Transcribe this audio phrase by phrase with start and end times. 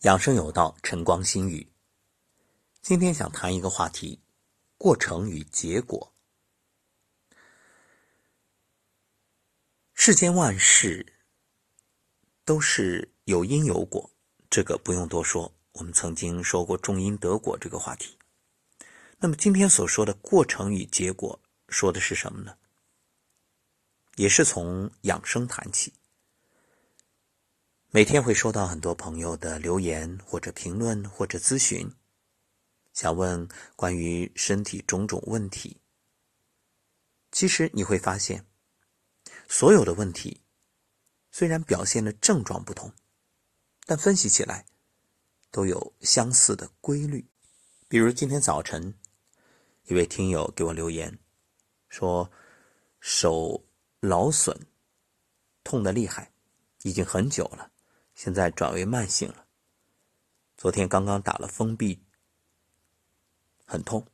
[0.00, 1.70] 养生有道，晨光心语。
[2.80, 4.18] 今天想谈一个话题：
[4.78, 6.14] 过程与结果。
[9.92, 11.18] 世间万事
[12.46, 14.10] 都是有因有果，
[14.48, 15.52] 这个不用多说。
[15.72, 18.16] 我们曾经说过“种因得果”这个话题。
[19.18, 21.38] 那么今天所说的过程与结果，
[21.68, 22.56] 说的是什么呢？
[24.16, 25.92] 也是从养生谈起。
[27.92, 31.92] 每天会收到很多朋友的留言或者评论或者咨询，
[32.92, 35.76] 想问关于身体种种问题。
[37.32, 38.46] 其实你会发现，
[39.48, 40.40] 所有的问题
[41.32, 42.92] 虽然表现的症状不同，
[43.86, 44.64] 但分析起来
[45.50, 47.26] 都有相似的规律。
[47.88, 48.94] 比如今天早晨，
[49.86, 51.18] 一位听友给我留言
[51.88, 52.30] 说，
[53.00, 53.64] 手
[53.98, 54.56] 劳损，
[55.64, 56.30] 痛的厉害，
[56.82, 57.69] 已经很久了。
[58.22, 59.46] 现在转为慢性了。
[60.54, 62.04] 昨天刚刚打了封闭，
[63.64, 64.06] 很痛。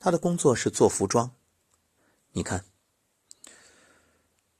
[0.00, 1.32] 他的工作是做服装，
[2.32, 2.64] 你看，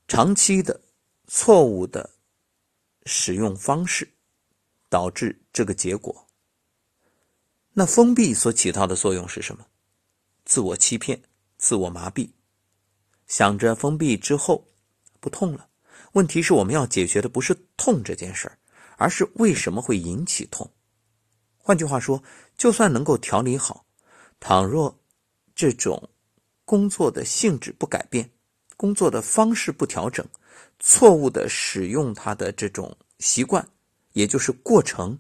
[0.07, 0.81] 长期的
[1.27, 2.11] 错误的
[3.07, 4.09] 使用方式
[4.89, 6.29] 导致这个结果。
[7.73, 9.67] 那封闭所起到的作用是什么？
[10.45, 11.21] 自我欺骗、
[11.57, 12.31] 自我麻痹，
[13.27, 14.69] 想着封闭之后
[15.19, 15.69] 不痛了。
[16.13, 18.59] 问题是我们要解决的不是痛这件事儿，
[18.97, 20.69] 而是为什么会引起痛。
[21.57, 22.23] 换句话说，
[22.57, 23.85] 就算能够调理好，
[24.41, 24.99] 倘若
[25.55, 26.09] 这种
[26.65, 28.31] 工作的性质不改变，
[28.77, 30.27] 工作的方式不调整，
[30.79, 33.69] 错误的使用它的这种习惯，
[34.13, 35.19] 也就是过程，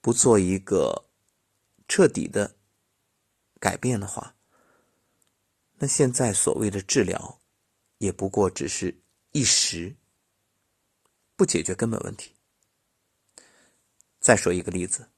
[0.00, 1.04] 不做一个
[1.86, 2.56] 彻底的
[3.60, 4.34] 改变的话，
[5.78, 7.38] 那现在所谓的治疗，
[7.98, 9.01] 也不过只是。
[9.32, 9.96] 一时
[11.36, 12.34] 不解决根本问题。
[14.20, 15.10] 再说一个例子，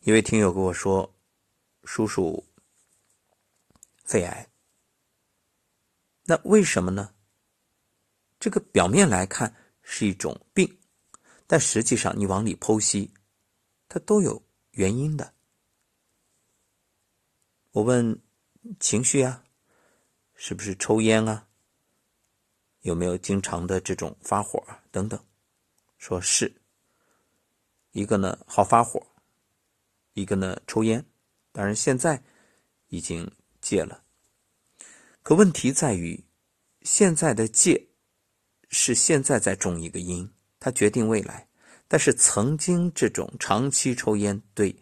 [0.00, 1.12] 一位听友跟我说
[1.84, 2.46] ：“叔叔
[4.04, 4.46] 肺癌，
[6.24, 7.14] 那为什么呢？
[8.38, 10.78] 这个表面来看是一种病，
[11.46, 13.12] 但实际上你往里剖析，
[13.88, 14.42] 它都有
[14.72, 15.34] 原因的。”
[17.72, 18.22] 我问
[18.78, 19.42] ：“情绪啊，
[20.34, 21.48] 是不是抽烟啊？”
[22.82, 25.18] 有没有经常的这种发火等等？
[25.98, 26.54] 说是
[27.92, 29.00] 一个呢，好发火；
[30.14, 31.04] 一个呢，抽烟。
[31.52, 32.22] 当然现在
[32.88, 33.30] 已经
[33.60, 34.02] 戒了。
[35.22, 36.24] 可问题在于，
[36.82, 37.88] 现在的戒
[38.70, 41.48] 是现在在种一个因，它决定未来。
[41.86, 44.74] 但是曾经这种长期抽烟对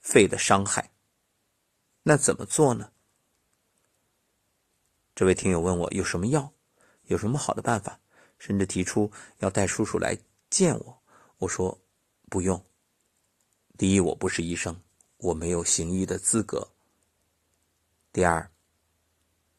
[0.00, 0.90] 肺的伤害，
[2.02, 2.90] 那怎么做呢？
[5.14, 6.52] 这位听友问我有什么药？
[7.08, 8.00] 有什么好的办法？
[8.38, 10.16] 甚至提出要带叔叔来
[10.48, 11.02] 见我。
[11.38, 11.76] 我说
[12.30, 12.64] 不用。
[13.76, 14.80] 第一，我不是医生，
[15.16, 16.70] 我没有行医的资格。
[18.12, 18.50] 第二，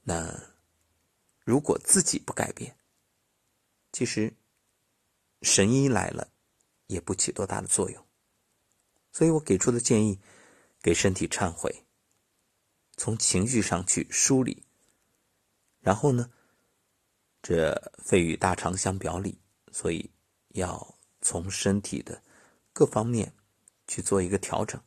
[0.04, 0.54] 那
[1.44, 2.76] 如果自己不改变，
[3.92, 4.34] 其实
[5.42, 6.30] 神医来了
[6.88, 8.06] 也不起多大的作用。
[9.12, 10.20] 所以我给出的建议，
[10.82, 11.84] 给身体忏悔，
[12.96, 14.64] 从情绪上去梳理，
[15.82, 16.32] 然后呢？
[17.42, 19.40] 这肺与大肠相表里，
[19.72, 20.10] 所以
[20.50, 22.22] 要从身体的
[22.74, 23.34] 各方面
[23.88, 24.80] 去做一个调整。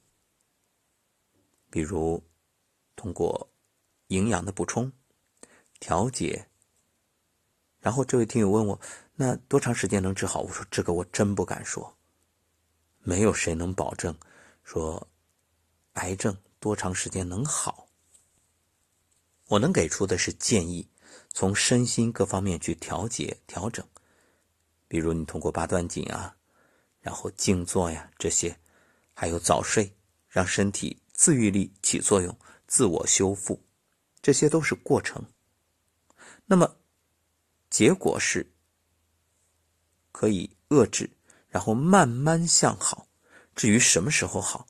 [1.70, 2.22] 比如
[2.94, 3.50] 通过
[4.08, 4.92] 营养的补充、
[5.80, 6.46] 调节。
[7.80, 8.80] 然后这位听友问我，
[9.14, 10.40] 那多长时间能治好？
[10.42, 11.96] 我说这个我真不敢说，
[12.98, 14.16] 没有谁能保证
[14.62, 15.08] 说
[15.94, 17.88] 癌症多长时间能好。
[19.48, 20.86] 我能给出的是建议。
[21.32, 23.84] 从身心各方面去调节调整，
[24.86, 26.36] 比如你通过八段锦啊，
[27.00, 28.58] 然后静坐呀这些，
[29.14, 29.96] 还有早睡，
[30.28, 33.64] 让身体自愈力起作用，自我修复，
[34.20, 35.24] 这些都是过程。
[36.44, 36.76] 那么
[37.70, 38.52] 结果是
[40.12, 41.10] 可以遏制，
[41.48, 43.08] 然后慢慢向好。
[43.54, 44.66] 至于什么时候好，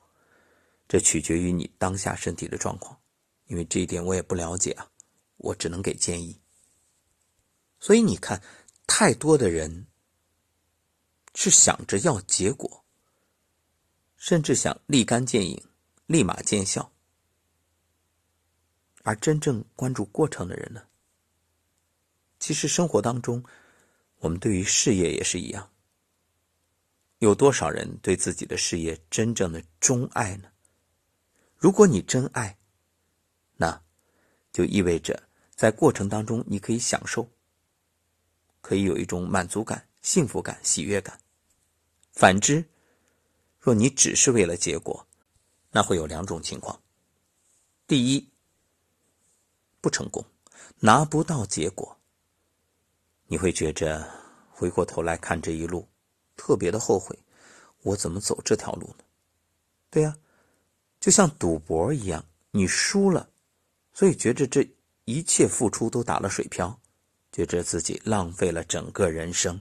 [0.87, 2.97] 这取决于你当下身体的状况，
[3.47, 4.89] 因为这一点我也不了解啊，
[5.37, 6.39] 我只能给建议。
[7.83, 8.41] 所以你看，
[8.87, 9.87] 太多的人
[11.35, 12.85] 是想着要结果，
[14.15, 15.61] 甚至想立竿见影、
[16.05, 16.93] 立马见效，
[19.03, 20.81] 而真正关注过程的人呢？
[22.39, 23.43] 其实生活当中，
[24.19, 25.69] 我们对于事业也是一样。
[27.19, 30.49] 有多少人对自己的事业真正的钟爱呢？
[31.57, 32.57] 如果你真爱，
[33.57, 33.83] 那
[34.53, 35.21] 就意味着
[35.53, 37.29] 在过程当中你可以享受。
[38.63, 41.19] 可以有一种满足感、幸福感、喜悦感。
[42.13, 42.63] 反之，
[43.59, 45.05] 若你只是为了结果，
[45.69, 46.79] 那会有两种情况：
[47.85, 48.29] 第一，
[49.81, 50.25] 不成功，
[50.79, 51.97] 拿不到结果，
[53.27, 54.09] 你会觉着
[54.49, 55.85] 回过头来看这一路，
[56.37, 57.19] 特别的后悔，
[57.81, 59.03] 我怎么走这条路呢？
[59.89, 60.17] 对呀，
[61.01, 63.29] 就像赌博一样，你输了，
[63.93, 64.65] 所以觉着这
[65.03, 66.79] 一切付出都打了水漂，
[67.33, 69.59] 觉着自己浪费了整个人生，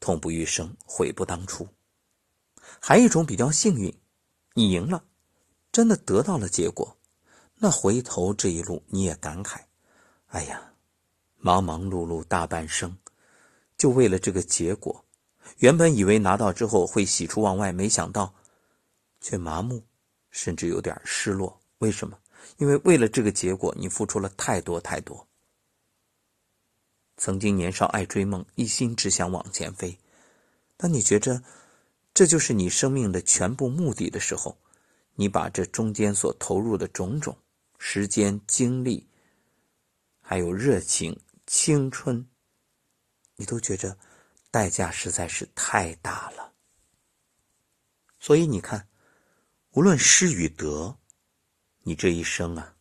[0.00, 1.68] 痛不欲生，悔不当初。
[2.80, 3.92] 还有一种比较幸运，
[4.54, 5.04] 你赢了，
[5.72, 6.96] 真的得到了结果，
[7.56, 9.58] 那回头这一路你也感慨，
[10.28, 10.72] 哎呀，
[11.36, 12.96] 忙忙碌碌大半生，
[13.76, 15.04] 就为了这个结果，
[15.58, 18.32] 原本以为拿到之后会喜出望外，没想到，
[19.20, 19.84] 却麻木，
[20.30, 21.60] 甚至有点失落。
[21.78, 22.16] 为什么？
[22.58, 25.27] 因为为了这个结果，你付出了太多太多。
[27.18, 29.98] 曾经年少爱追梦，一心只想往前飞，
[30.78, 31.42] 当你觉着。
[32.14, 34.58] 这就是你生命的全部目的的时候，
[35.14, 37.36] 你把这中间所投入的种种
[37.78, 39.06] 时间、精力，
[40.20, 41.16] 还有热情、
[41.46, 42.26] 青春，
[43.36, 43.96] 你都觉着
[44.50, 46.52] 代价实在是太大了。
[48.18, 48.88] 所以你看，
[49.70, 50.98] 无论失与得，
[51.82, 52.74] 你这一生啊，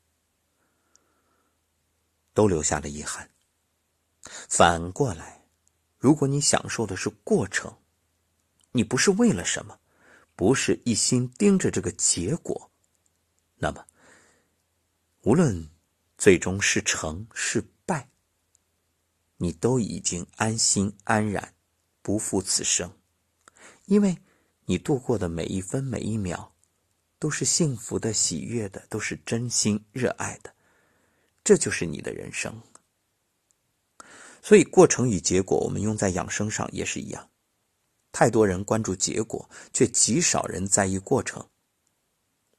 [2.34, 3.30] 都留下了遗憾。
[4.50, 5.46] 反过来，
[5.98, 7.78] 如果你享受的是过程，
[8.72, 9.80] 你不是为了什么，
[10.36, 12.72] 不是一心盯着这个结果，
[13.58, 13.86] 那么
[15.22, 15.70] 无论
[16.18, 18.10] 最终是成是败，
[19.38, 21.54] 你都已经安心安然，
[22.02, 22.92] 不负此生，
[23.86, 24.18] 因为
[24.66, 26.54] 你度过的每一分每一秒，
[27.20, 30.54] 都是幸福的、喜悦的，都是真心热爱的，
[31.44, 32.62] 这就是你的人生。
[34.42, 37.30] 所以，过程与结果，我们用在养生上也是一样。
[38.12, 41.50] 太多人关注结果，却极少人在意过程。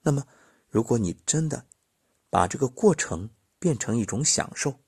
[0.03, 0.27] 那么，
[0.69, 1.67] 如果你真的
[2.31, 4.79] 把这个过程变成一种享受，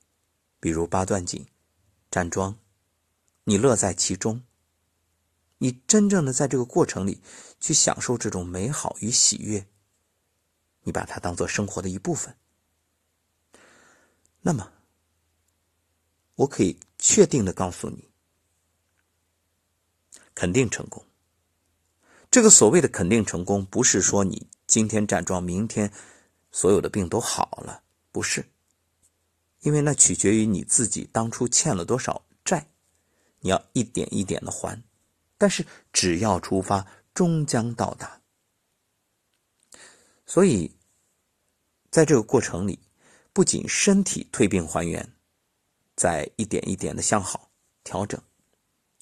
[0.59, 1.45] 比如八段锦、
[2.09, 2.57] 站桩，
[3.43, 4.43] 你乐在其中，
[5.57, 7.21] 你真正的在这个过程里
[7.59, 9.67] 去享受这种美好与喜悦，
[10.83, 12.35] 你把它当做生活的一部分，
[14.41, 14.71] 那么，
[16.41, 18.09] 我可以确定的告诉你。
[20.33, 21.05] 肯定成功。
[22.31, 25.91] 这个所谓的肯定成功，不是说你今天站桩，明天
[26.51, 28.43] 所有的病都好了，不是。
[29.59, 32.65] 因为那取决于你自己当初欠了多少债，
[33.39, 34.81] 你要一点一点的还。
[35.37, 38.19] 但是只要出发，终将到达。
[40.25, 40.71] 所以，
[41.91, 42.79] 在这个过程里，
[43.31, 45.07] 不仅身体退病还原，
[46.01, 47.51] 在一点一点的向好
[47.83, 48.19] 调整。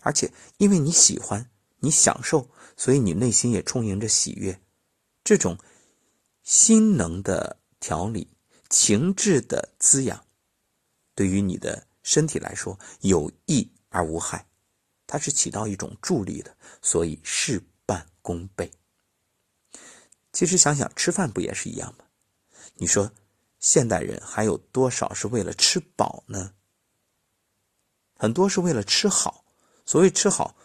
[0.02, 1.50] 而且，因为你喜欢，
[1.80, 4.60] 你享受，所以你内心也充盈着喜悦。
[5.24, 5.58] 这种
[6.44, 8.28] 心能的调理、
[8.70, 10.26] 情志的滋养，
[11.16, 14.46] 对于你的身体来说有益而无害，
[15.08, 18.70] 它是起到一种助力的，所以事半功倍。
[20.34, 22.04] 其实想想，吃饭不也是一样吗？
[22.74, 23.10] 你说，
[23.58, 26.56] 现代人还有多少是为了吃饱呢？
[28.20, 29.46] 很多是为了吃好。
[29.86, 30.56] 所谓吃好，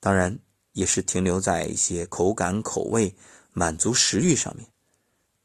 [0.00, 0.36] 当然
[0.72, 3.14] 也是停留在一些口感、口味、
[3.52, 4.66] 满足食欲上面，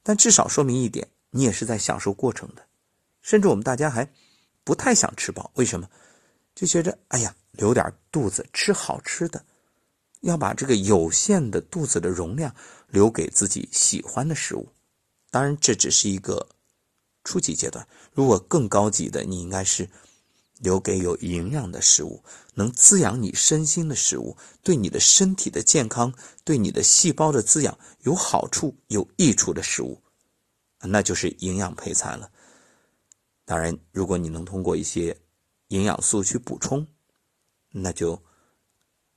[0.02, 2.66] 但至少说明一点，你也是在享受过程的。
[3.22, 4.10] 甚至我们大家还
[4.64, 5.88] 不太想吃饱，为什么？
[6.56, 9.46] 就觉着哎呀，留点肚子吃好吃的，
[10.22, 12.56] 要把这个有限的肚子的容量
[12.88, 14.66] 留给自己喜欢的食物。
[15.30, 16.48] 当然，这只是一个
[17.26, 19.88] 初级阶段，如果更高级的，你应该是。
[20.66, 22.24] 留给有营养的食物，
[22.56, 26.12] 能滋养你身心的食物，对你的身体的健康、
[26.44, 30.02] 对你的细胞的滋养有好处、有益处的食物，
[30.82, 32.32] 那就是营养配餐了。
[33.46, 35.16] 当然，如果你能通过一些
[35.68, 36.88] 营养素去补充，
[37.70, 38.20] 那就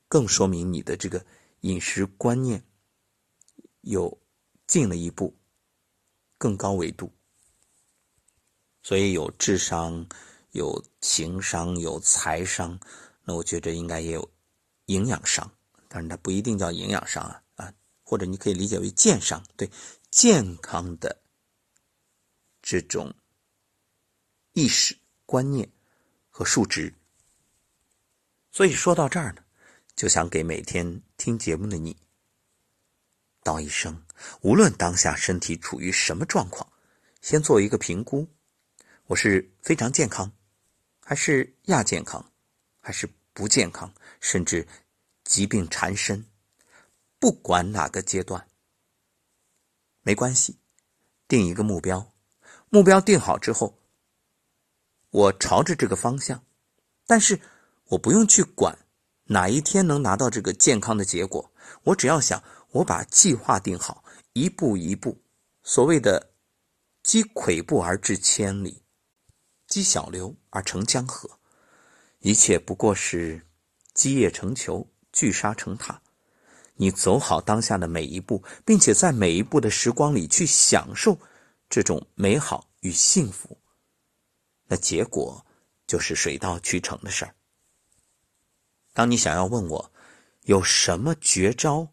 [0.07, 1.25] 更说明你的这个
[1.61, 2.63] 饮食观念
[3.81, 4.21] 有
[4.67, 5.35] 进了一步
[6.37, 7.11] 更高维度。
[8.83, 10.07] 所以有智商。
[10.53, 12.79] 有情商，有财商，
[13.23, 14.31] 那我觉得应该也有
[14.87, 15.51] 营养商，
[15.89, 19.71] 但是它不一定叫营养商啊啊，或者你可以理解为健商，对
[20.11, 21.23] 健康的
[22.63, 23.15] 这种
[24.55, 25.71] 意识观念
[26.31, 26.93] 和数值。
[28.51, 29.43] 所以说到这儿呢，
[29.95, 31.95] 就想给每天听节目的你
[33.43, 34.03] 道一声：
[34.41, 36.73] 无论当下身体处于什么状况，
[37.21, 38.27] 先做一个评估，
[39.05, 40.33] 我是非常健康。
[41.09, 42.23] 还是亚健康，
[42.81, 44.69] 还是不健康，甚至
[45.25, 46.23] 疾病缠身，
[47.19, 48.47] 不管哪个阶段，
[50.03, 50.59] 没关系，
[51.27, 52.13] 定一个目标，
[52.69, 53.79] 目标定好之后，
[55.09, 56.45] 我朝着这个方向，
[57.07, 57.41] 但是
[57.87, 58.79] 我不用去管
[59.25, 61.51] 哪一天能拿到这个健康的结果，
[61.85, 65.19] 我只要想我把计划定好，一步一步，
[65.63, 66.35] 所谓的
[67.03, 68.83] 积跬步而至千里，
[69.69, 71.39] 积小流而成江河，
[72.21, 73.47] 一切不过是
[73.93, 76.01] 积叶成球，聚沙成塔。
[76.81, 81.19] 你走好当下的每一步，并且在每一步的时光里去享受
[81.69, 83.59] 这种美好与幸福，
[84.67, 85.45] 那结果
[85.87, 87.35] 就是水到渠成的事儿。
[88.95, 89.93] 当你想要问我
[90.45, 91.89] 有什么绝招、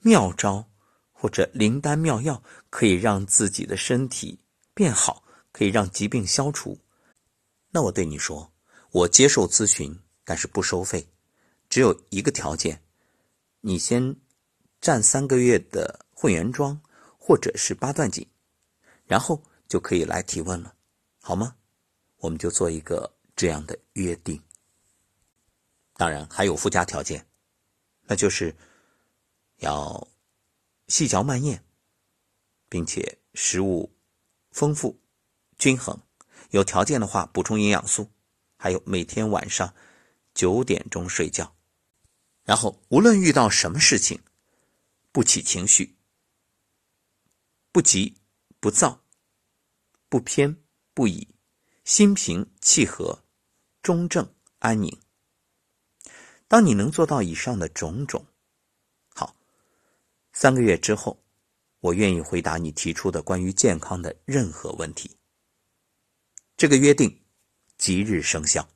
[0.00, 0.68] 妙招
[1.12, 4.40] 或者灵丹妙药，可以让自己的身体
[4.74, 5.22] 变好，
[5.52, 6.78] 可以让疾病消除，
[7.70, 8.52] 那我对你说，
[8.90, 11.08] 我接受咨询，但是不收费，
[11.68, 12.82] 只有一个条件，
[13.60, 14.16] 你先。
[14.82, 16.80] 占三个月的会员装，
[17.18, 18.26] 或者是八段锦，
[19.04, 20.74] 然后就可以来提问了，
[21.20, 21.54] 好吗？
[22.16, 24.42] 我们就做一个这样的约定。
[25.98, 27.26] 当然还有附加条件，
[28.04, 28.56] 那就是
[29.58, 30.08] 要
[30.88, 31.62] 细嚼慢咽，
[32.70, 33.92] 并且食物
[34.50, 34.98] 丰富
[35.58, 36.00] 均衡，
[36.50, 38.10] 有条件的话补充营养素，
[38.56, 39.74] 还有每天晚上
[40.34, 41.56] 九点钟睡觉，
[42.44, 44.20] 然后无论遇到什么事情。
[45.12, 45.96] 不起情绪，
[47.72, 48.16] 不急
[48.60, 49.02] 不躁，
[50.08, 50.56] 不偏
[50.94, 51.34] 不倚，
[51.82, 53.24] 心平气和，
[53.82, 54.96] 中正安宁。
[56.46, 58.24] 当你能做到以上的种种，
[59.12, 59.34] 好，
[60.32, 61.20] 三个月之后，
[61.80, 65.19] 我愿意回答你提出的关于健康的任何问题。
[66.60, 67.22] 这个约定
[67.78, 68.68] 即日生效。